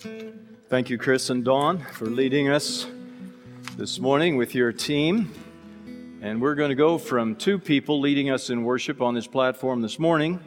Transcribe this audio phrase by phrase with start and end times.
[0.00, 2.86] Thank you, Chris and Dawn, for leading us
[3.76, 5.30] this morning with your team.
[6.22, 9.82] And we're going to go from two people leading us in worship on this platform
[9.82, 10.40] this morning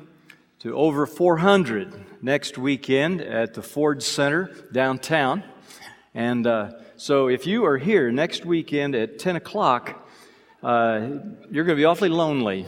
[0.59, 5.43] to over 400 next weekend at the Ford Center downtown.
[6.15, 10.09] And uh, so if you are here next weekend at 10 o'clock,
[10.63, 11.09] uh,
[11.51, 12.65] you're going to be awfully lonely.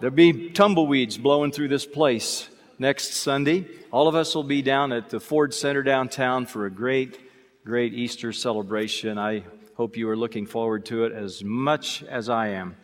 [0.00, 2.48] There'll be tumbleweeds blowing through this place
[2.78, 3.66] next Sunday.
[3.90, 7.18] All of us will be down at the Ford Center downtown for a great,
[7.64, 9.18] great Easter celebration.
[9.18, 9.44] I
[9.76, 12.76] hope you are looking forward to it as much as I am.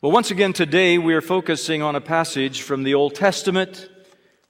[0.00, 3.88] Well, once again, today we are focusing on a passage from the Old Testament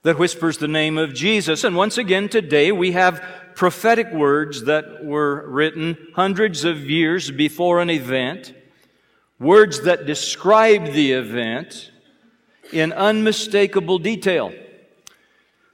[0.03, 1.63] that whispers the name of Jesus.
[1.63, 3.23] And once again, today we have
[3.55, 8.53] prophetic words that were written hundreds of years before an event,
[9.39, 11.91] words that describe the event
[12.71, 14.53] in unmistakable detail.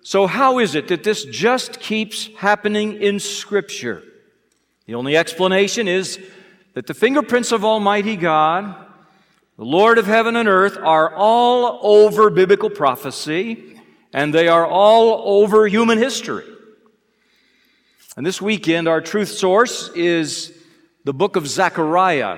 [0.02, 4.04] So, how is it that this just keeps happening in Scripture?
[4.86, 6.20] The only explanation is
[6.76, 8.76] that the fingerprints of Almighty God,
[9.58, 13.80] the Lord of heaven and earth, are all over biblical prophecy,
[14.14, 16.46] and they are all over human history.
[18.16, 20.54] And this weekend, our truth source is
[21.04, 22.38] the book of Zechariah,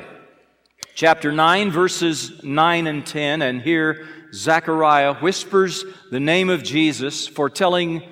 [0.96, 3.42] chapter 9, verses 9 and 10.
[3.42, 4.08] And here,
[4.38, 8.04] Zechariah whispers the name of Jesus, foretelling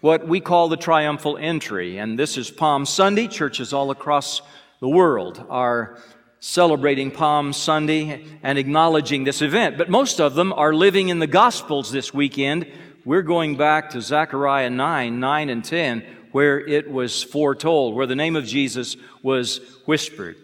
[0.00, 1.98] what we call the triumphal entry.
[1.98, 3.28] And this is Palm Sunday.
[3.28, 4.40] Churches all across
[4.80, 5.98] the world are
[6.40, 9.76] celebrating Palm Sunday and acknowledging this event.
[9.76, 12.66] But most of them are living in the Gospels this weekend.
[13.04, 18.16] We're going back to Zechariah 9, 9 and 10, where it was foretold, where the
[18.16, 20.36] name of Jesus was whispered.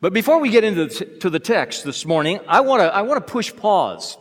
[0.00, 3.26] But before we get into the, the text this morning, I want to I want
[3.26, 4.16] to push pause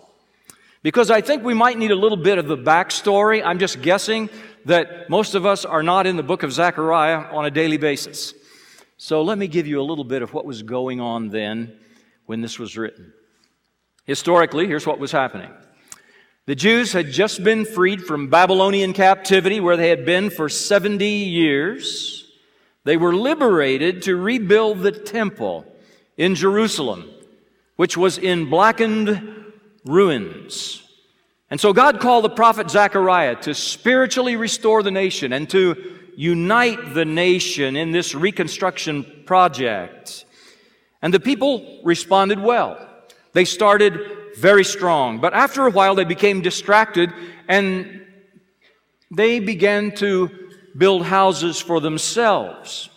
[0.86, 3.44] because I think we might need a little bit of the backstory.
[3.44, 4.30] I'm just guessing
[4.66, 8.36] that most of us are not in the book of Zechariah on a daily basis.
[8.96, 11.76] So let me give you a little bit of what was going on then
[12.28, 13.14] when this was written.
[14.04, 15.50] Historically, here's what was happening.
[16.46, 21.04] The Jews had just been freed from Babylonian captivity where they had been for 70
[21.04, 22.32] years.
[22.84, 25.66] They were liberated to rebuild the temple
[26.16, 27.10] in Jerusalem,
[27.76, 29.45] which was in blackened
[29.86, 30.82] ruins.
[31.50, 36.94] And so God called the prophet Zechariah to spiritually restore the nation and to unite
[36.94, 40.26] the nation in this reconstruction project.
[41.02, 42.78] And the people responded well.
[43.34, 44.00] They started
[44.38, 45.20] very strong.
[45.20, 47.14] But after a while, they became distracted
[47.48, 48.02] and
[49.12, 50.30] they began to
[50.76, 52.90] build houses for themselves.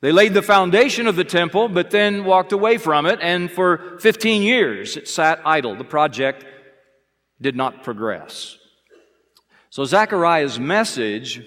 [0.00, 3.98] They laid the foundation of the temple, but then walked away from it, and for
[3.98, 5.74] 15 years it sat idle.
[5.74, 6.44] The project
[7.40, 8.56] did not progress.
[9.70, 11.42] So Zechariah's message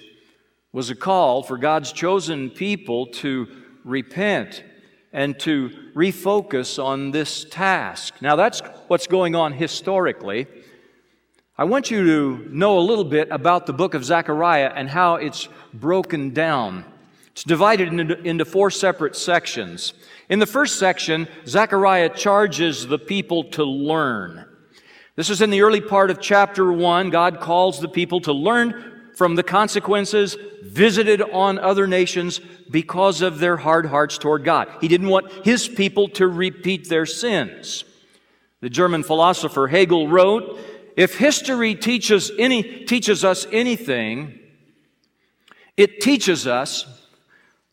[0.73, 3.47] was a call for God's chosen people to
[3.83, 4.63] repent
[5.13, 8.15] and to refocus on this task.
[8.21, 10.47] Now that's what's going on historically.
[11.57, 15.15] I want you to know a little bit about the book of Zechariah and how
[15.15, 16.85] it's broken down.
[17.31, 19.93] It's divided into, four separate sections.
[20.29, 24.45] In the first section, Zechariah charges the people to learn.
[25.15, 27.09] This is in the early part of chapter 1.
[27.09, 33.39] God calls the people to learn from the consequences visited on other nations because of
[33.39, 34.69] their hard hearts toward God.
[34.81, 37.83] He didn't want his people to repeat their sins.
[38.61, 40.59] The German philosopher Hegel wrote,
[40.97, 44.39] if history teaches any, teaches us anything,
[45.77, 46.85] it teaches us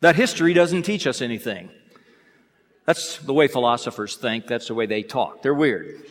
[0.01, 1.69] that history doesn't teach us anything.
[2.85, 4.47] That's the way philosophers think.
[4.47, 5.41] That's the way they talk.
[5.41, 6.03] They're weird.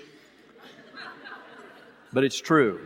[2.13, 2.81] But it's true.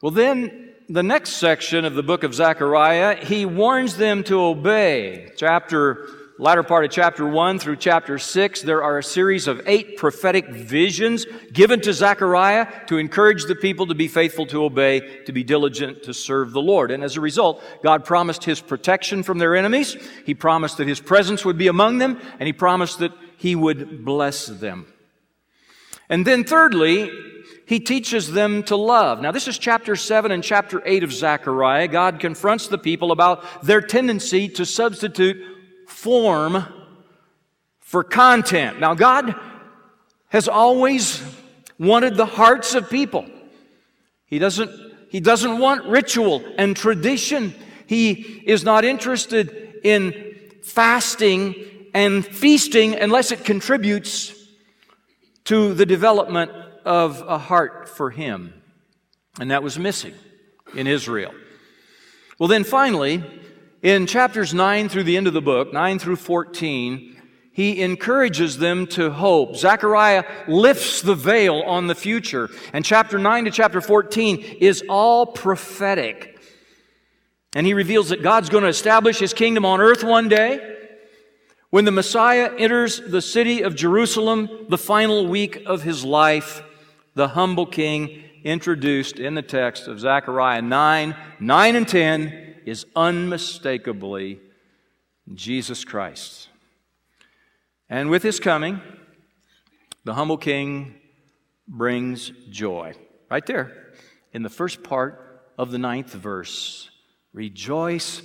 [0.00, 5.30] Well, then, the next section of the book of Zechariah, he warns them to obey.
[5.36, 9.96] Chapter latter part of chapter 1 through chapter 6, there are a series of eight
[9.96, 15.32] prophetic visions given to Zechariah to encourage the people to be faithful to obey, to
[15.32, 16.90] be diligent to serve the Lord.
[16.90, 19.96] And as a result, God promised his protection from their enemies.
[20.26, 24.04] He promised that his presence would be among them, and he promised that he would
[24.04, 24.92] bless them.
[26.08, 27.10] And then thirdly,
[27.66, 29.20] he teaches them to love.
[29.22, 31.88] Now, this is chapter 7 and chapter 8 of Zechariah.
[31.88, 35.53] God confronts the people about their tendency to substitute
[35.86, 36.64] form
[37.80, 38.80] for content.
[38.80, 39.34] Now, God
[40.28, 41.22] has always
[41.78, 43.26] wanted the hearts of people.
[44.26, 44.70] He doesn't,
[45.10, 47.54] he doesn't want ritual and tradition.
[47.86, 51.54] He is not interested in fasting
[51.94, 54.34] and feasting unless it contributes
[55.44, 56.50] to the development
[56.84, 58.52] of a heart for Him.
[59.38, 60.14] And that was missing
[60.74, 61.34] in Israel.
[62.38, 63.22] Well, then finally,
[63.84, 67.20] in chapters 9 through the end of the book, 9 through 14,
[67.52, 69.56] he encourages them to hope.
[69.56, 72.48] Zechariah lifts the veil on the future.
[72.72, 76.40] And chapter 9 to chapter 14 is all prophetic.
[77.54, 80.76] And he reveals that God's going to establish his kingdom on earth one day.
[81.68, 86.62] When the Messiah enters the city of Jerusalem, the final week of his life,
[87.14, 94.40] the humble king introduced in the text of Zechariah 9, 9 and 10 is unmistakably
[95.32, 96.48] Jesus Christ.
[97.88, 98.80] And with his coming,
[100.04, 100.94] the humble king
[101.66, 102.94] brings joy.
[103.30, 103.92] Right there
[104.32, 106.90] in the first part of the ninth verse.
[107.32, 108.22] Rejoice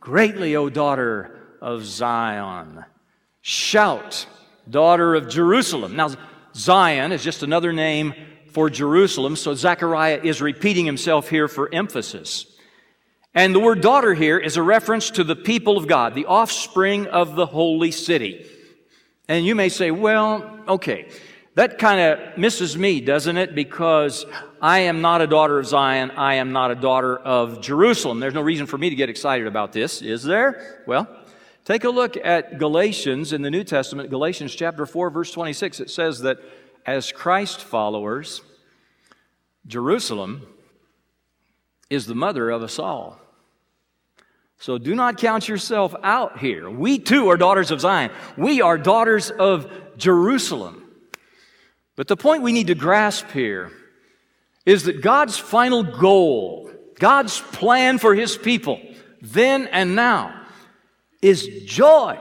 [0.00, 2.84] greatly, O daughter of Zion.
[3.40, 4.26] Shout,
[4.68, 5.96] daughter of Jerusalem.
[5.96, 6.10] Now,
[6.54, 8.14] Zion is just another name
[8.48, 12.46] for Jerusalem, so Zechariah is repeating himself here for emphasis.
[13.34, 17.08] And the word daughter here is a reference to the people of God, the offspring
[17.08, 18.46] of the holy city.
[19.28, 21.08] And you may say, well, okay,
[21.54, 23.54] that kind of misses me, doesn't it?
[23.54, 24.24] Because
[24.62, 26.12] I am not a daughter of Zion.
[26.12, 28.20] I am not a daughter of Jerusalem.
[28.20, 30.82] There's no reason for me to get excited about this, is there?
[30.86, 31.08] Well,
[31.64, 35.80] take a look at Galatians in the New Testament, Galatians chapter 4, verse 26.
[35.80, 36.38] It says that
[36.86, 38.42] as Christ followers,
[39.66, 40.46] Jerusalem
[41.90, 43.18] is the mother of us all.
[44.58, 46.70] So do not count yourself out here.
[46.70, 48.10] We too are daughters of Zion.
[48.36, 50.82] We are daughters of Jerusalem.
[51.96, 53.70] But the point we need to grasp here
[54.66, 58.80] is that God's final goal, God's plan for His people,
[59.20, 60.40] then and now,
[61.20, 62.18] is joy.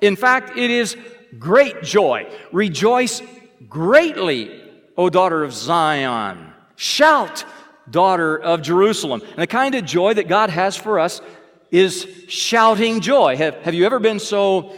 [0.00, 0.96] In fact, it is
[1.38, 2.28] great joy.
[2.52, 3.22] Rejoice
[3.68, 4.60] greatly,
[4.96, 6.52] O daughter of Zion.
[6.76, 7.44] Shout,
[7.90, 9.22] daughter of Jerusalem.
[9.22, 11.20] And the kind of joy that God has for us
[11.72, 13.36] is shouting joy.
[13.36, 14.76] Have, have you ever been so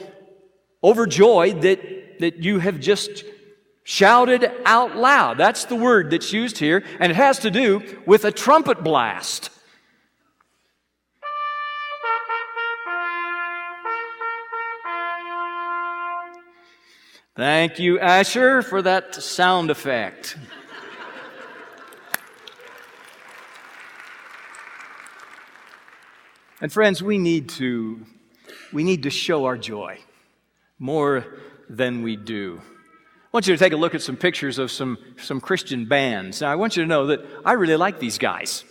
[0.83, 3.25] overjoyed that, that you have just
[3.83, 5.37] shouted out loud?
[5.37, 9.51] That's the word that's used here, and it has to do with a trumpet blast.
[17.37, 20.37] Thank you, Asher, for that sound effect.
[26.61, 28.05] And friends, we need to
[28.73, 29.99] we need to show our joy
[30.79, 31.27] more
[31.69, 32.61] than we do.
[32.63, 36.41] I want you to take a look at some pictures of some, some Christian bands.
[36.41, 38.65] Now, I want you to know that I really like these guys.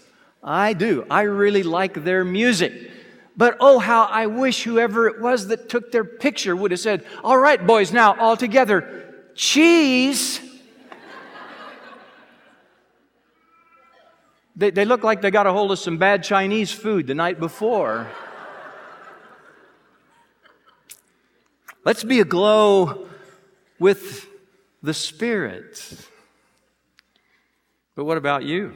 [0.43, 1.05] I do.
[1.09, 2.91] I really like their music.
[3.35, 7.05] But oh, how I wish whoever it was that took their picture would have said,
[7.23, 10.39] All right, boys, now all together, cheese.
[14.55, 17.39] They, they look like they got a hold of some bad Chinese food the night
[17.39, 18.07] before.
[21.85, 23.07] Let's be aglow
[23.79, 24.27] with
[24.81, 26.07] the Spirit.
[27.95, 28.73] But what about you?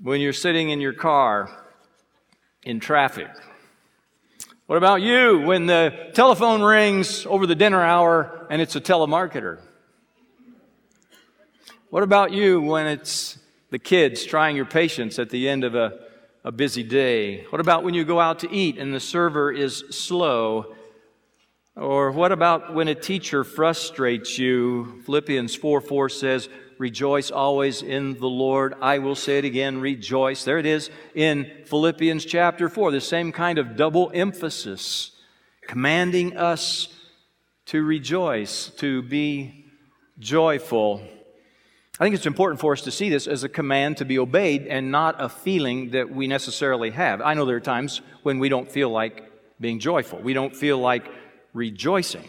[0.00, 1.50] When you're sitting in your car,
[2.64, 3.28] in traffic?
[4.66, 9.60] What about you when the telephone rings over the dinner hour and it's a telemarketer?
[11.92, 13.36] What about you when it's
[13.68, 15.98] the kids trying your patience at the end of a,
[16.42, 17.44] a busy day?
[17.50, 20.74] What about when you go out to eat and the server is slow?
[21.76, 25.02] Or what about when a teacher frustrates you?
[25.04, 28.72] Philippians 4 4 says, Rejoice always in the Lord.
[28.80, 30.44] I will say it again, rejoice.
[30.44, 35.10] There it is in Philippians chapter 4, the same kind of double emphasis,
[35.68, 36.88] commanding us
[37.66, 39.66] to rejoice, to be
[40.18, 41.06] joyful.
[42.02, 44.66] I think it's important for us to see this as a command to be obeyed
[44.66, 47.20] and not a feeling that we necessarily have.
[47.20, 49.30] I know there are times when we don't feel like
[49.60, 51.08] being joyful, we don't feel like
[51.52, 52.28] rejoicing,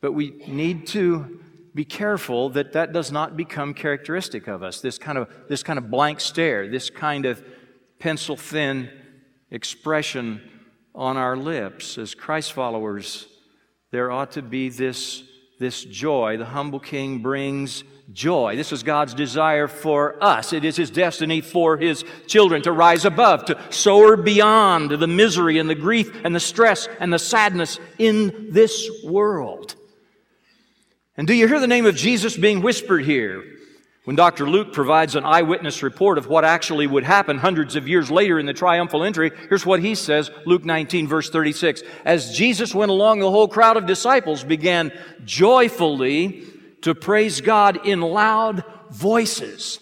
[0.00, 1.38] but we need to
[1.76, 4.80] be careful that that does not become characteristic of us.
[4.80, 7.40] This kind of, this kind of blank stare, this kind of
[8.00, 8.90] pencil thin
[9.52, 10.42] expression
[10.92, 11.98] on our lips.
[11.98, 13.28] As Christ followers,
[13.92, 15.22] there ought to be this,
[15.58, 16.36] this joy.
[16.36, 18.56] The humble king brings joy.
[18.56, 20.52] This is God's desire for us.
[20.52, 25.58] It is His destiny for His children to rise above, to soar beyond the misery
[25.58, 29.74] and the grief and the stress and the sadness in this world.
[31.16, 33.44] And do you hear the name of Jesus being whispered here?
[34.08, 34.48] When Dr.
[34.48, 38.46] Luke provides an eyewitness report of what actually would happen hundreds of years later in
[38.46, 41.82] the triumphal entry, here's what he says, Luke 19 verse 36.
[42.06, 44.92] As Jesus went along, the whole crowd of disciples began
[45.26, 46.42] joyfully
[46.80, 49.78] to praise God in loud voices.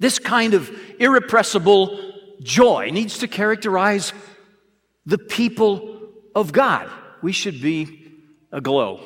[0.00, 2.00] This kind of irrepressible
[2.42, 4.12] joy needs to characterize
[5.06, 6.90] the people of God.
[7.22, 8.04] We should be
[8.50, 9.00] aglow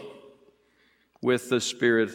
[1.21, 2.13] with the Spirit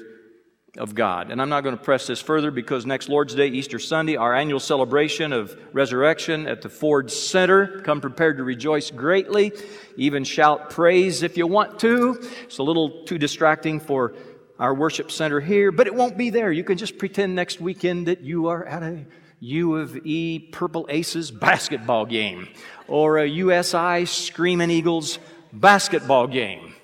[0.78, 1.32] of God.
[1.32, 4.34] And I'm not going to press this further because next Lord's Day, Easter Sunday, our
[4.34, 7.82] annual celebration of resurrection at the Ford Center.
[7.82, 9.52] Come prepared to rejoice greatly.
[9.98, 12.22] Even shout praise if you want to.
[12.44, 14.14] It's a little too distracting for
[14.60, 16.52] our worship center here, but it won't be there.
[16.52, 19.06] You can just pretend next weekend that you are at a
[19.40, 22.48] U of E Purple Aces basketball game
[22.88, 25.18] or a USI Screaming Eagles
[25.52, 26.76] basketball game.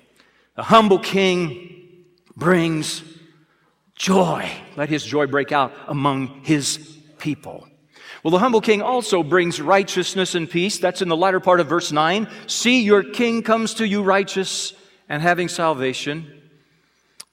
[0.56, 2.04] The humble king
[2.36, 3.02] brings
[3.98, 4.50] joy.
[4.76, 6.78] Let his joy break out among his
[7.18, 7.68] people.
[8.22, 10.78] Well, the humble king also brings righteousness and peace.
[10.78, 12.28] That's in the latter part of verse 9.
[12.46, 14.72] See, your king comes to you righteous
[15.08, 16.32] and having salvation,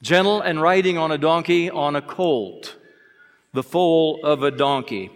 [0.01, 2.75] gentle and riding on a donkey, on a colt,
[3.53, 5.09] the foal of a donkey.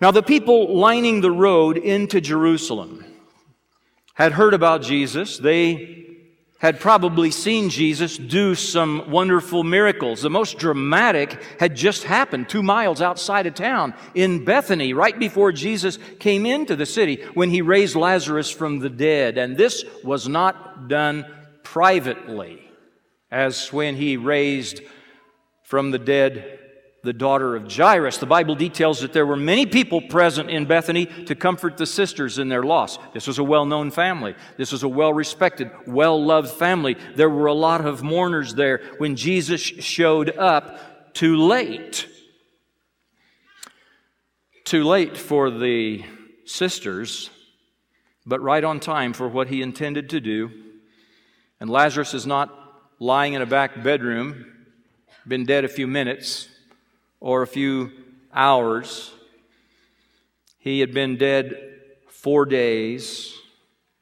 [0.00, 3.04] Now, the people lining the road into Jerusalem
[4.14, 5.38] had heard about Jesus.
[5.38, 6.11] They
[6.62, 10.22] had probably seen Jesus do some wonderful miracles.
[10.22, 15.50] The most dramatic had just happened two miles outside of town in Bethany, right before
[15.50, 19.38] Jesus came into the city when he raised Lazarus from the dead.
[19.38, 21.26] And this was not done
[21.64, 22.62] privately,
[23.28, 24.82] as when he raised
[25.64, 26.60] from the dead
[27.02, 28.18] the daughter of Jairus.
[28.18, 32.38] The Bible details that there were many people present in Bethany to comfort the sisters
[32.38, 32.96] in their loss.
[33.12, 34.36] This was a well known family.
[34.56, 36.96] This was a well respected, well loved family.
[37.16, 42.08] There were a lot of mourners there when Jesus showed up too late.
[44.64, 46.04] Too late for the
[46.44, 47.30] sisters,
[48.24, 50.50] but right on time for what he intended to do.
[51.60, 52.56] And Lazarus is not
[53.00, 54.46] lying in a back bedroom,
[55.26, 56.48] been dead a few minutes
[57.22, 57.92] or a few
[58.34, 59.12] hours.
[60.58, 61.54] He had been dead
[62.08, 63.32] four days.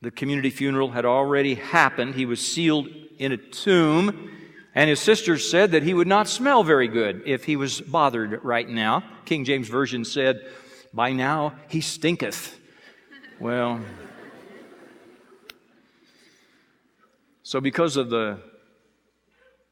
[0.00, 2.14] The community funeral had already happened.
[2.14, 4.30] He was sealed in a tomb.
[4.74, 8.42] And his sisters said that he would not smell very good if he was bothered
[8.42, 9.04] right now.
[9.26, 10.40] King James Version said,
[10.94, 12.58] By now he stinketh.
[13.38, 13.80] Well,
[17.42, 18.40] so because of the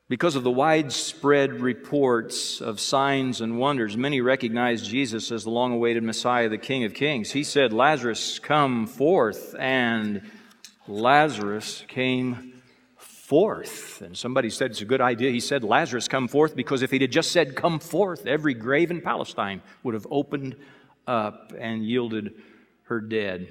[0.08, 5.74] because of the widespread reports of signs and wonders, many recognized Jesus as the long
[5.74, 7.30] awaited Messiah, the King of Kings.
[7.30, 9.54] He said, Lazarus, come forth.
[9.58, 10.22] And
[10.86, 12.62] Lazarus came
[12.96, 14.00] forth.
[14.00, 15.30] And somebody said it's a good idea.
[15.30, 18.90] He said, Lazarus, come forth, because if he'd had just said, come forth, every grave
[18.90, 20.56] in Palestine would have opened
[21.06, 22.32] up and yielded
[22.84, 23.48] her dead.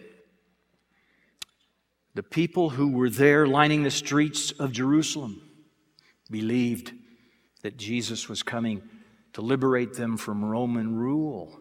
[2.16, 5.44] The people who were there lining the streets of Jerusalem
[6.28, 6.94] believed
[7.64, 8.82] that Jesus was coming
[9.34, 11.60] to liberate them from Roman rule.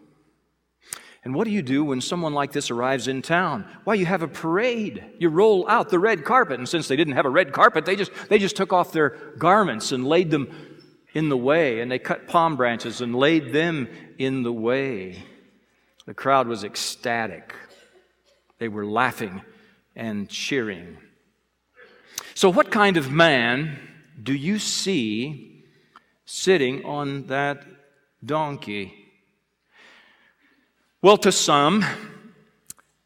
[1.23, 3.65] And what do you do when someone like this arrives in town?
[3.83, 5.03] Why, you have a parade.
[5.19, 6.59] You roll out the red carpet.
[6.59, 9.09] And since they didn't have a red carpet, they just, they just took off their
[9.37, 10.49] garments and laid them
[11.13, 11.81] in the way.
[11.81, 15.21] And they cut palm branches and laid them in the way.
[16.05, 17.53] The crowd was ecstatic.
[18.59, 19.41] They were laughing
[19.95, 20.97] and cheering.
[22.35, 23.86] So, what kind of man
[24.21, 25.63] do you see
[26.25, 27.63] sitting on that
[28.23, 28.93] donkey?
[31.01, 31.85] Well, to some,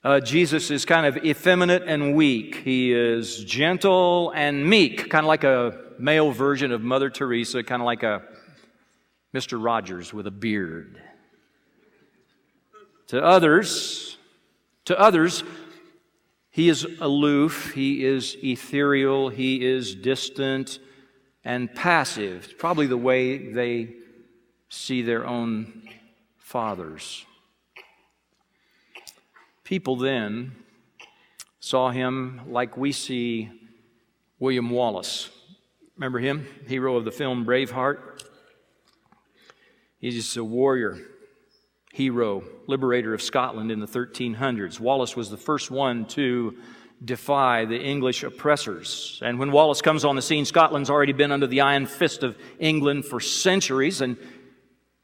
[0.03, 2.55] uh, Jesus is kind of effeminate and weak.
[2.55, 7.81] He is gentle and meek, kind of like a male version of Mother Teresa, kind
[7.81, 8.23] of like a
[9.33, 9.63] Mr.
[9.63, 11.01] Rogers with a beard.
[13.07, 14.17] To others,
[14.85, 15.43] to others,
[16.49, 20.79] he is aloof, he is ethereal, he is distant,
[21.43, 23.95] and passive, probably the way they
[24.69, 25.83] see their own
[26.37, 27.25] fathers.
[29.63, 30.53] People then
[31.59, 33.49] saw him like we see
[34.39, 35.29] William Wallace.
[35.95, 36.47] Remember him?
[36.67, 38.23] Hero of the film Braveheart?
[39.99, 40.97] He's a warrior,
[41.93, 44.79] hero, liberator of Scotland in the 1300s.
[44.79, 46.57] Wallace was the first one to
[47.03, 49.19] defy the English oppressors.
[49.23, 52.37] And when Wallace comes on the scene, Scotland's already been under the iron fist of
[52.59, 54.17] England for centuries, and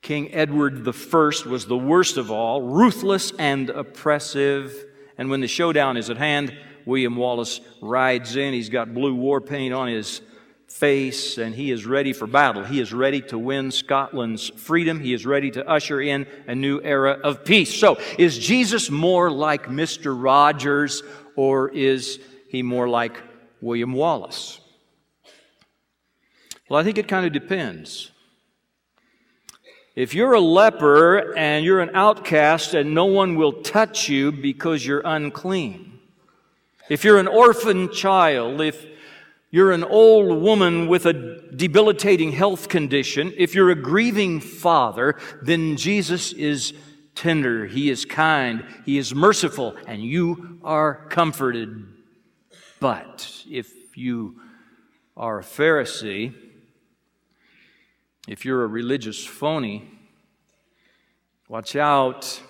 [0.01, 4.86] King Edward I was the worst of all, ruthless and oppressive.
[5.17, 6.55] And when the showdown is at hand,
[6.86, 8.53] William Wallace rides in.
[8.53, 10.21] He's got blue war paint on his
[10.67, 12.63] face, and he is ready for battle.
[12.63, 14.99] He is ready to win Scotland's freedom.
[14.99, 17.73] He is ready to usher in a new era of peace.
[17.73, 20.15] So, is Jesus more like Mr.
[20.15, 21.03] Rogers
[21.38, 22.19] or is
[22.50, 23.21] he more like
[23.62, 24.60] William Wallace?
[26.67, 28.12] Well, I think it kind of depends.
[29.95, 34.86] If you're a leper and you're an outcast and no one will touch you because
[34.86, 36.00] you're unclean,
[36.89, 38.86] if you're an orphan child, if
[39.50, 41.13] you're an old woman with a
[41.56, 46.73] debilitating health condition, if you're a grieving father, then Jesus is
[47.17, 51.86] tender, He is kind, He is merciful, and you are comforted.
[52.80, 54.39] But if you
[55.17, 56.34] are a Pharisee,
[58.27, 59.89] if you're a religious phony,
[61.49, 62.41] watch out.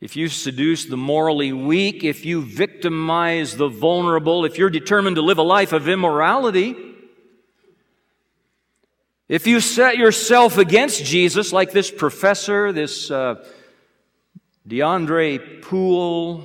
[0.00, 5.22] If you seduce the morally weak, if you victimize the vulnerable, if you're determined to
[5.22, 6.76] live a life of immorality,
[9.28, 13.44] if you set yourself against Jesus, like this professor, this uh,
[14.68, 16.44] DeAndre Poole,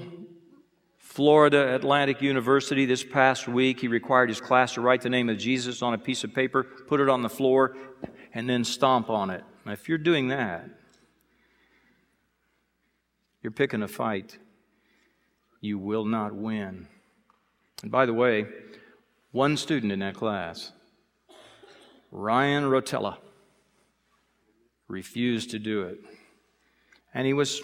[0.97, 5.37] Florida Atlantic University, this past week, he required his class to write the name of
[5.37, 7.75] Jesus on a piece of paper, put it on the floor,
[8.33, 9.43] and then stomp on it.
[9.63, 10.67] Now, if you're doing that,
[13.43, 14.39] you're picking a fight.
[15.59, 16.87] You will not win.
[17.83, 18.47] And by the way,
[19.31, 20.71] one student in that class
[22.11, 23.17] Ryan Rotella
[24.87, 26.03] refused to do it.
[27.13, 27.61] And he was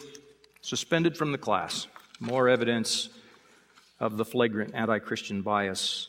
[0.62, 1.88] suspended from the class.
[2.20, 3.10] More evidence
[4.00, 6.08] of the flagrant anti Christian bias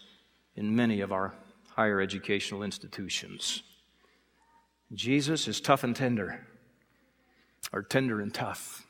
[0.56, 1.34] in many of our
[1.74, 3.62] higher educational institutions.
[4.94, 6.46] Jesus is tough and tender,
[7.72, 8.86] or tender and tough.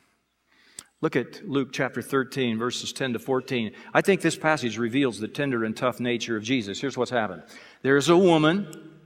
[1.00, 3.72] Look at Luke chapter 13, verses 10 to 14.
[3.94, 6.80] I think this passage reveals the tender and tough nature of Jesus.
[6.80, 7.42] Here's what's happened
[7.82, 8.97] there's a woman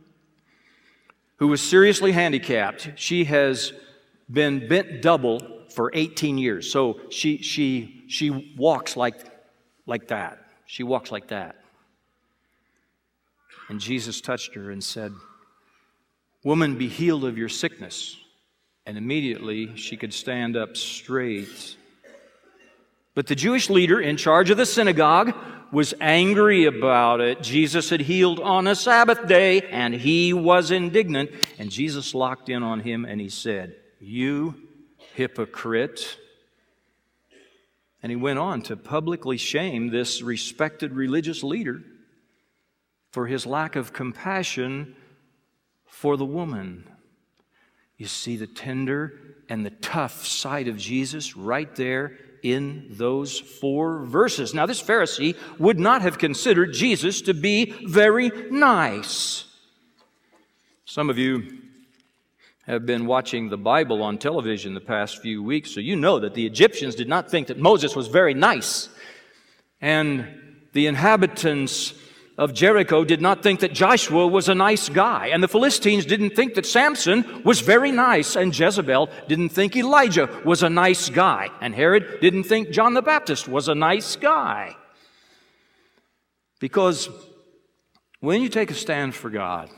[1.43, 2.93] who was seriously handicapped.
[2.95, 3.73] She has
[4.31, 6.71] been bent double for 18 years.
[6.71, 9.17] So she, she, she walks like,
[9.85, 10.39] like that.
[10.67, 11.57] She walks like that.
[13.69, 15.13] And Jesus touched her and said,
[16.45, 18.17] Woman, be healed of your sickness.
[18.87, 21.77] And immediately she could stand up straight.
[23.15, 25.35] But the Jewish leader in charge of the synagogue
[25.71, 27.43] was angry about it.
[27.43, 31.31] Jesus had healed on a Sabbath day, and he was indignant.
[31.59, 34.55] And Jesus locked in on him and he said, You
[35.15, 36.19] hypocrite.
[38.03, 41.83] And he went on to publicly shame this respected religious leader
[43.11, 44.97] for his lack of compassion
[45.87, 46.89] for the woman.
[47.97, 54.05] You see the tender and the tough side of Jesus right there in those four
[54.05, 54.53] verses.
[54.53, 59.45] Now, this Pharisee would not have considered Jesus to be very nice.
[60.85, 61.59] Some of you
[62.67, 66.35] have been watching the Bible on television the past few weeks, so you know that
[66.35, 68.89] the Egyptians did not think that Moses was very nice.
[69.81, 71.95] And the inhabitants
[72.39, 76.31] of Jericho did not think that Joshua was a nice guy, and the Philistines didn't
[76.31, 81.51] think that Samson was very nice, and Jezebel didn't think Elijah was a nice guy,
[81.61, 84.77] and Herod didn't think John the Baptist was a nice guy.
[86.59, 87.09] Because
[88.21, 89.69] when you take a stand for God,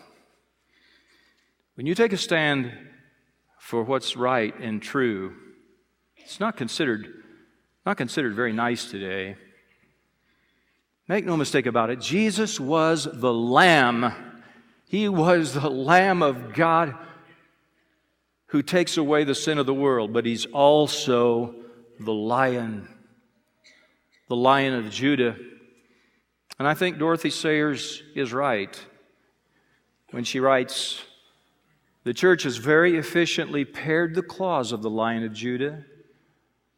[1.74, 2.72] when you take a stand
[3.58, 5.34] for what's right and true,
[6.16, 7.08] it's not considered
[7.86, 9.36] not considered very nice today.
[11.06, 14.12] Make no mistake about it, Jesus was the Lamb.
[14.86, 16.94] He was the Lamb of God
[18.46, 21.56] who takes away the sin of the world, but He's also
[22.00, 22.88] the Lion,
[24.28, 25.36] the Lion of Judah.
[26.58, 28.80] And I think Dorothy Sayers is right
[30.10, 31.02] when she writes
[32.04, 35.84] The church has very efficiently pared the claws of the Lion of Judah,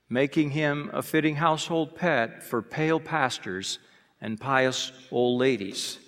[0.08, 3.78] making him a fitting household pet for pale pastors
[4.20, 5.98] and pious old ladies.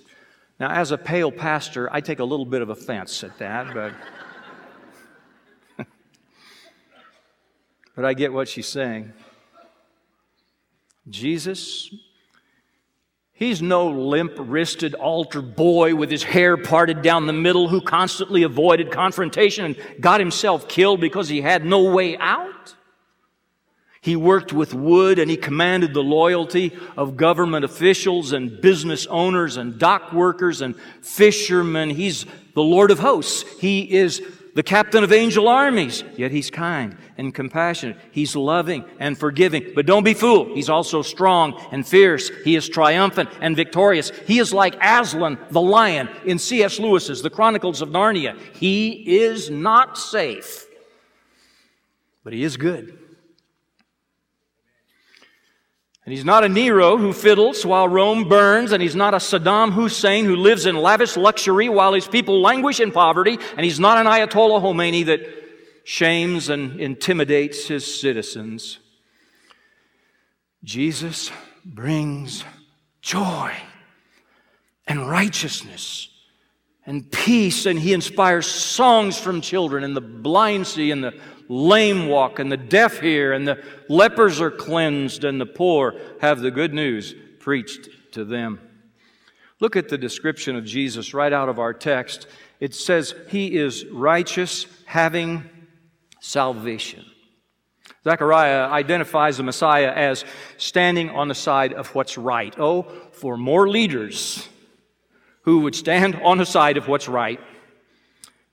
[0.59, 3.93] Now, as a pale pastor, I take a little bit of offense at that, but.
[7.95, 9.13] but I get what she's saying.
[11.09, 11.95] Jesus,
[13.33, 18.43] he's no limp wristed altar boy with his hair parted down the middle who constantly
[18.43, 22.75] avoided confrontation and got himself killed because he had no way out.
[24.09, 29.59] He worked with wood and he commanded the loyalty of government officials and business owners
[29.59, 31.91] and dock workers and fishermen.
[31.91, 33.45] He's the Lord of hosts.
[33.61, 34.23] He is
[34.55, 36.05] the captain of angel armies.
[36.17, 37.99] Yet he's kind and compassionate.
[38.11, 39.73] He's loving and forgiving.
[39.75, 40.57] But don't be fooled.
[40.57, 42.31] He's also strong and fierce.
[42.45, 44.11] He is triumphant and victorious.
[44.27, 46.79] He is like Aslan the lion in C.S.
[46.79, 48.41] Lewis's The Chronicles of Narnia.
[48.55, 50.65] He is not safe,
[52.25, 52.98] but he is good.
[56.09, 59.75] And he's not a Nero who fiddles while Rome burns, and he's not a Saddam
[59.75, 63.99] Hussein who lives in lavish luxury while his people languish in poverty, and he's not
[63.99, 65.21] an Ayatollah Khomeini that
[65.85, 68.79] shames and intimidates his citizens.
[70.65, 71.31] Jesus
[71.63, 72.43] brings
[73.03, 73.53] joy
[74.87, 76.09] and righteousness
[76.87, 82.09] and peace, and he inspires songs from children, and the blind see, and the lame
[82.09, 86.51] walk, and the deaf hear, and the lepers are cleansed, and the poor have the
[86.51, 88.61] good news preached to them.
[89.61, 92.27] Look at the description of Jesus right out of our text.
[92.61, 95.49] It says, He is righteous, having
[96.21, 97.05] salvation.
[98.05, 100.25] Zechariah identifies the Messiah as
[100.57, 102.55] standing on the side of what's right.
[102.59, 102.83] Oh,
[103.13, 104.49] for more leaders
[105.43, 107.41] who would stand on the side of what's right.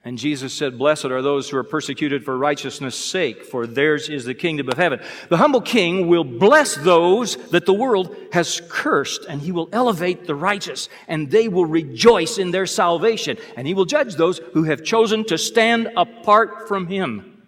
[0.06, 4.24] And Jesus said, Blessed are those who are persecuted for righteousness' sake, for theirs is
[4.24, 5.02] the kingdom of heaven.
[5.30, 10.28] The humble king will bless those that the world has cursed, and he will elevate
[10.28, 13.38] the righteous, and they will rejoice in their salvation.
[13.58, 17.42] And he will judge those who have chosen to stand apart from him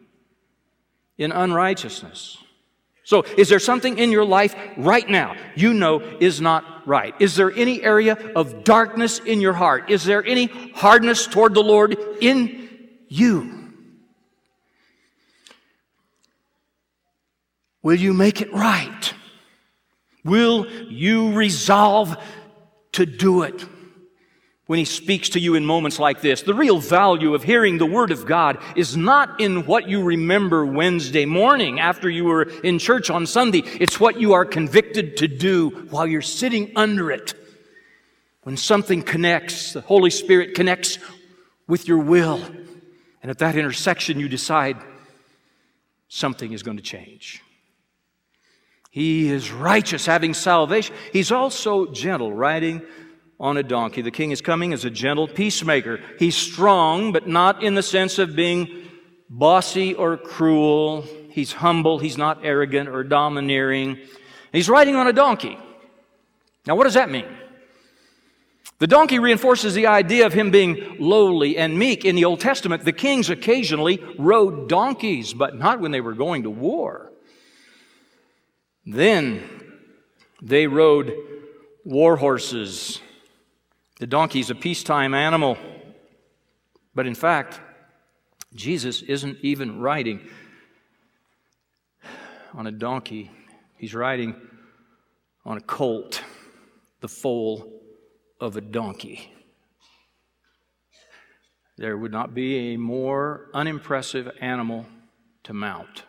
[1.19, 2.39] in unrighteousness.
[3.07, 7.15] So, is there something in your life right now you know is not right?
[7.21, 9.89] Is there any area of darkness in your heart?
[9.89, 12.67] Is there any hardness toward the Lord in
[13.07, 13.71] you?
[17.81, 19.13] Will you make it right?
[20.25, 22.17] Will you resolve
[22.91, 23.65] to do it?
[24.67, 26.41] When he speaks to you in moments like this.
[26.41, 30.65] The real value of hearing the Word of God is not in what you remember
[30.65, 33.59] Wednesday morning after you were in church on Sunday.
[33.79, 37.33] It's what you are convicted to do while you're sitting under it.
[38.43, 40.99] When something connects, the Holy Spirit connects
[41.67, 42.41] with your will.
[43.21, 44.77] And at that intersection, you decide
[46.09, 47.41] something is going to change.
[48.91, 50.95] He is righteous, having salvation.
[51.13, 52.81] He's also gentle, riding
[53.39, 54.01] on a donkey.
[54.01, 55.99] The king is coming as a gentle peacemaker.
[56.17, 58.89] He's strong, but not in the sense of being
[59.29, 61.05] bossy or cruel.
[61.29, 61.99] He's humble.
[61.99, 63.99] He's not arrogant or domineering.
[64.51, 65.57] He's riding on a donkey.
[66.65, 67.27] Now, what does that mean?
[68.79, 72.05] The donkey reinforces the idea of him being lowly and meek.
[72.05, 76.43] In the Old Testament, the kings occasionally rode donkeys, but not when they were going
[76.43, 77.11] to war.
[78.85, 79.43] Then
[80.41, 81.13] they rode
[81.83, 83.01] war horses
[83.99, 85.57] the donkey is a peacetime animal.
[86.93, 87.59] But in fact,
[88.53, 90.27] Jesus isn't even riding
[92.53, 93.29] on a donkey,
[93.77, 94.35] he's riding
[95.45, 96.23] on a colt,
[97.01, 97.71] the foal
[98.39, 99.31] of a donkey.
[101.77, 104.87] There would not be a more unimpressive animal
[105.43, 106.03] to mount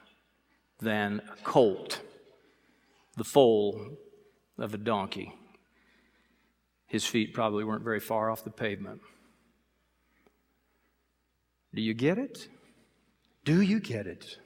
[0.81, 2.01] than a colt,
[3.17, 3.99] the foal
[4.57, 5.38] of a donkey.
[6.89, 9.01] His feet probably weren't very far off the pavement.
[11.75, 12.49] Do you get it?
[13.45, 14.39] Do you get it?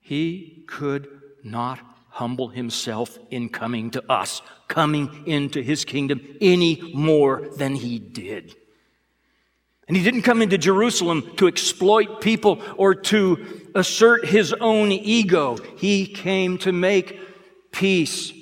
[0.00, 1.08] He could
[1.42, 7.98] not humble himself in coming to us, coming into his kingdom any more than he
[7.98, 8.54] did.
[9.86, 15.56] And he didn't come into Jerusalem to exploit people or to assert his own ego.
[15.76, 17.18] He came to make
[17.70, 18.32] peace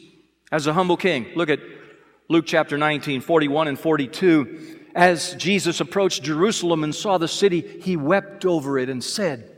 [0.51, 1.27] as a humble king.
[1.35, 1.61] Look at
[2.33, 4.79] Luke chapter 19, 41 and 42.
[4.95, 9.55] As Jesus approached Jerusalem and saw the city, he wept over it and said,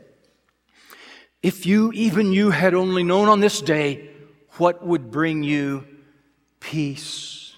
[1.41, 4.09] If you, even you, had only known on this day
[4.57, 5.87] what would bring you
[6.59, 7.55] peace.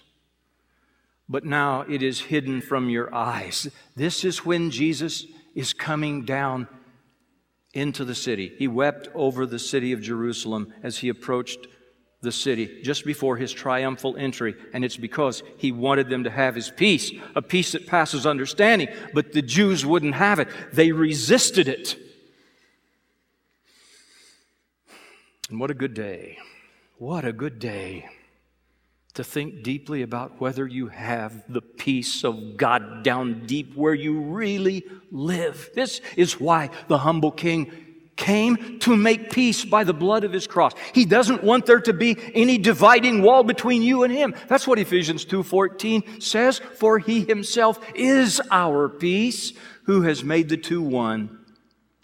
[1.27, 3.67] But now it is hidden from your eyes.
[3.95, 5.25] This is when Jesus
[5.56, 6.67] is coming down
[7.73, 8.53] into the city.
[8.60, 11.65] He wept over the city of Jerusalem as he approached
[12.21, 16.56] the city just before his triumphal entry, and it's because he wanted them to have
[16.56, 18.89] his peace, a peace that passes understanding.
[19.13, 21.97] But the Jews wouldn't have it, they resisted it.
[25.49, 26.39] And what a good day!
[26.97, 28.10] What a good day
[29.13, 34.19] to think deeply about whether you have the peace of God down deep where you
[34.19, 35.69] really live.
[35.73, 37.87] This is why the humble king
[38.17, 40.73] came to make peace by the blood of his cross.
[40.93, 44.36] He doesn't want there to be any dividing wall between you and him.
[44.47, 49.53] That's what Ephesians 2:14 says, for he himself is our peace,
[49.84, 51.45] who has made the two one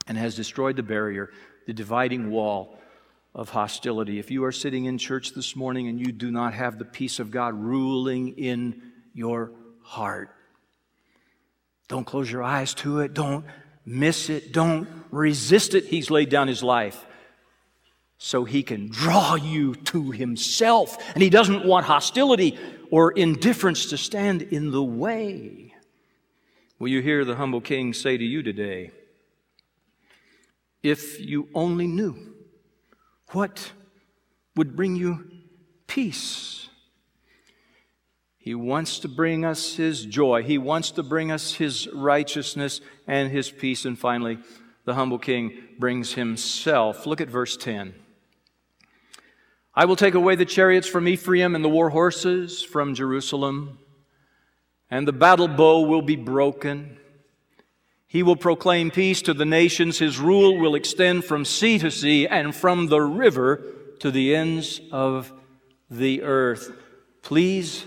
[0.08, 1.32] and has destroyed the barrier,
[1.66, 2.78] the dividing wall
[3.36, 4.20] of hostility.
[4.20, 7.20] If you are sitting in church this morning and you do not have the peace
[7.20, 8.82] of God ruling in
[9.14, 10.30] your heart,
[11.88, 13.14] don't close your eyes to it.
[13.14, 13.46] Don't
[13.86, 14.52] miss it.
[14.52, 15.86] Don't resist it.
[15.86, 17.06] He's laid down his life
[18.18, 20.98] so he can draw you to himself.
[21.14, 22.58] And he doesn't want hostility
[22.90, 25.74] or indifference to stand in the way.
[26.80, 28.92] Will you hear the humble king say to you today,
[30.82, 32.34] if you only knew
[33.32, 33.72] what
[34.56, 35.30] would bring you
[35.88, 36.70] peace?
[38.44, 40.44] He wants to bring us His joy.
[40.44, 43.86] He wants to bring us His righteousness and His peace.
[43.86, 44.38] And finally,
[44.84, 47.06] the humble king brings Himself.
[47.06, 47.94] Look at verse 10.
[49.74, 53.80] I will take away the chariots from Ephraim and the war horses from Jerusalem,
[54.92, 56.98] and the battle bow will be broken.
[58.08, 60.00] He will proclaim peace to the nations.
[60.00, 63.64] His rule will extend from sea to sea and from the river
[64.00, 65.32] to the ends of
[65.90, 66.74] the earth.
[67.22, 67.86] Please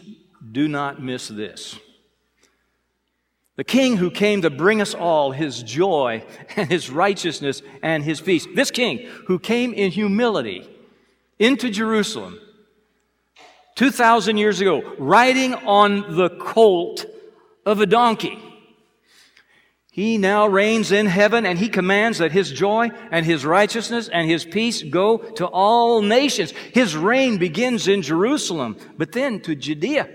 [0.53, 1.79] do not miss this.
[3.57, 6.25] The king who came to bring us all his joy
[6.57, 8.47] and his righteousness and his peace.
[8.55, 10.69] This king who came in humility
[11.39, 12.39] into Jerusalem
[13.77, 17.05] 2,000 years ago, riding on the colt
[17.65, 18.39] of a donkey.
[19.91, 24.29] He now reigns in heaven and he commands that his joy and his righteousness and
[24.29, 26.53] his peace go to all nations.
[26.73, 30.09] His reign begins in Jerusalem, but then to Judea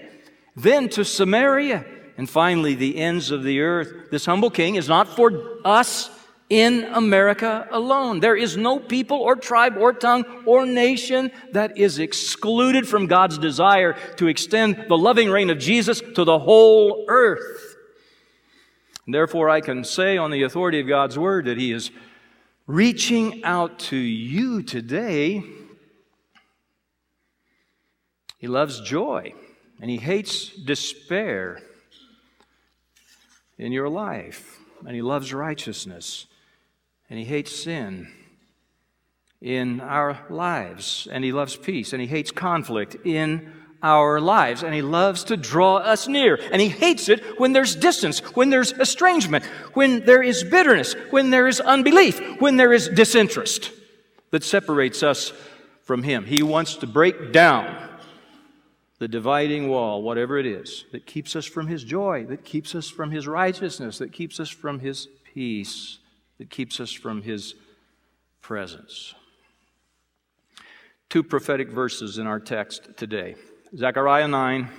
[0.55, 1.85] then to Samaria,
[2.17, 4.11] and finally the ends of the earth.
[4.11, 6.09] This humble king is not for us
[6.49, 8.19] in America alone.
[8.19, 13.37] There is no people or tribe or tongue or nation that is excluded from God's
[13.37, 17.77] desire to extend the loving reign of Jesus to the whole earth.
[19.05, 21.89] And therefore, I can say on the authority of God's word that He is
[22.67, 25.43] reaching out to you today.
[28.37, 29.33] He loves joy
[29.81, 31.59] and He hates despair
[33.57, 36.27] in your life, and He loves righteousness,
[37.09, 38.07] and He hates sin
[39.41, 44.75] in our lives, and He loves peace, and He hates conflict in our lives, and
[44.75, 48.71] He loves to draw us near, and He hates it when there's distance, when there's
[48.73, 53.71] estrangement, when there is bitterness, when there is unbelief, when there is disinterest
[54.29, 55.33] that separates us
[55.83, 56.25] from Him.
[56.25, 57.89] He wants to break down
[59.01, 62.87] the dividing wall, whatever it is, that keeps us from His joy, that keeps us
[62.87, 65.97] from His righteousness, that keeps us from His peace,
[66.37, 67.55] that keeps us from His
[68.43, 69.15] presence.
[71.09, 73.33] Two prophetic verses in our text today
[73.75, 74.69] Zechariah 9,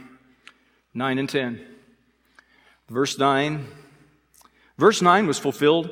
[0.94, 1.66] 9 and 10.
[2.88, 3.66] Verse 9.
[4.78, 5.90] Verse 9 was fulfilled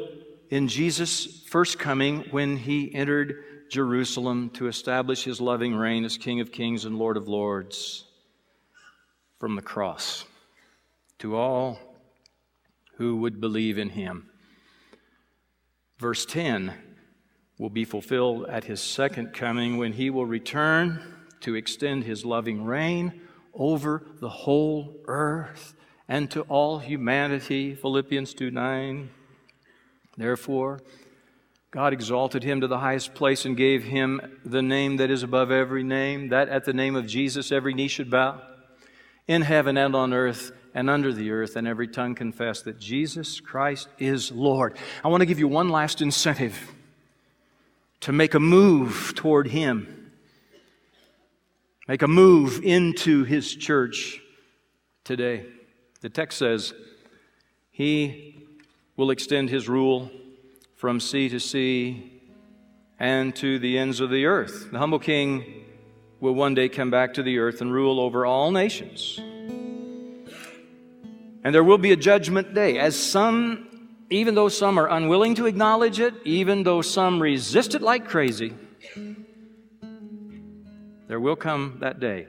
[0.50, 6.38] in Jesus' first coming when he entered Jerusalem to establish his loving reign as King
[6.38, 8.04] of Kings and Lord of Lords
[9.40, 10.26] from the cross
[11.18, 11.78] to all
[12.98, 14.28] who would believe in him.
[15.98, 16.74] Verse 10
[17.58, 21.02] will be fulfilled at his second coming when he will return
[21.40, 23.22] to extend his loving reign
[23.54, 25.74] over the whole earth
[26.06, 27.74] and to all humanity.
[27.74, 29.08] Philippians 2 9.
[30.18, 30.80] Therefore,
[31.70, 35.50] God exalted him to the highest place and gave him the name that is above
[35.50, 38.42] every name, that at the name of Jesus every knee should bow
[39.30, 43.38] in heaven and on earth and under the earth, and every tongue confess that Jesus
[43.38, 44.76] Christ is Lord.
[45.04, 46.72] I want to give you one last incentive
[48.00, 50.10] to make a move toward Him.
[51.86, 54.20] Make a move into His church
[55.04, 55.46] today.
[56.00, 56.74] The text says,
[57.70, 58.48] He
[58.96, 60.10] will extend His rule
[60.74, 62.20] from sea to sea
[62.98, 64.72] and to the ends of the earth.
[64.72, 65.59] The humble king
[66.20, 69.18] will one day come back to the earth and rule over all nations.
[71.42, 75.46] And there will be a judgment day, as some, even though some are unwilling to
[75.46, 78.52] acknowledge it, even though some resist it like crazy,
[81.08, 82.28] there will come that day.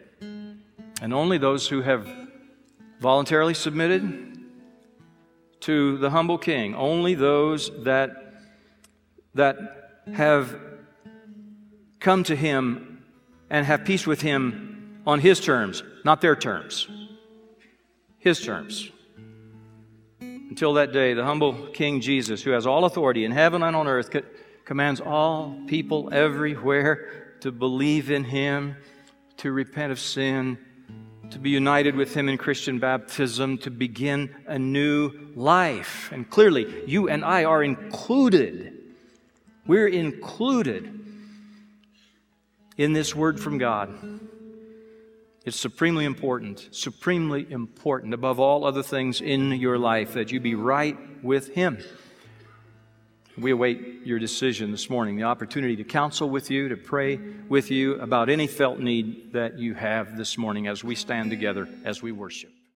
[1.02, 2.08] And only those who have
[3.02, 4.40] voluntarily submitted
[5.62, 8.36] to the humble king, only those that,
[9.36, 9.58] that
[10.14, 10.56] have
[12.00, 12.91] come to him
[13.52, 16.88] and have peace with him on his terms, not their terms.
[18.18, 18.90] His terms.
[20.22, 23.88] Until that day, the humble King Jesus, who has all authority in heaven and on
[23.88, 24.10] earth,
[24.64, 28.78] commands all people everywhere to believe in him,
[29.38, 30.58] to repent of sin,
[31.30, 36.10] to be united with him in Christian baptism, to begin a new life.
[36.14, 38.78] And clearly, you and I are included.
[39.68, 41.02] We're included
[42.82, 44.20] in this word from God.
[45.46, 50.56] It's supremely important, supremely important above all other things in your life that you be
[50.56, 51.78] right with Him.
[53.38, 57.18] We await your decision this morning, the opportunity to counsel with you, to pray
[57.50, 61.70] with you about any felt need that you have this morning as we stand together,
[61.86, 62.52] as we worship.